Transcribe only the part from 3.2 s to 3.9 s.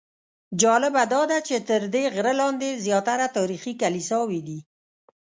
تاریخي